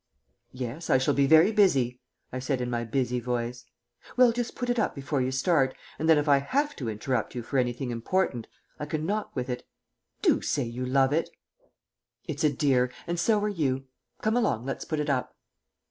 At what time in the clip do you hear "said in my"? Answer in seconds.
2.39-2.83